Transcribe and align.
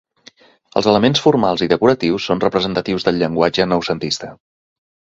Els 0.79 0.87
elements 0.93 1.21
formals 1.25 1.63
i 1.65 1.69
decoratius 1.75 2.27
són 2.31 2.43
representatius 2.47 3.07
del 3.11 3.21
llenguatge 3.23 3.71
noucentista. 3.77 4.35